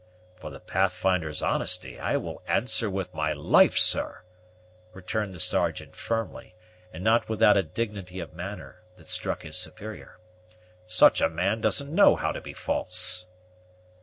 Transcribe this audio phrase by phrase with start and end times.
[0.35, 4.23] "For the Pathfinder's honesty I will answer with my life, sir,"
[4.93, 6.55] returned the Sergeant firmly,
[6.91, 10.17] and not without a dignity of manner that struck his superior.
[10.87, 13.27] "Such a man doesn't know how to be false."